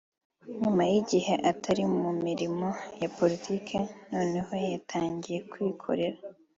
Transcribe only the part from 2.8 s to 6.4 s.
ya Politiki noneho yatangiye kwikorera